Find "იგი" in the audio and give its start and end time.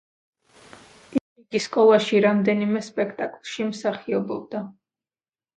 1.41-1.61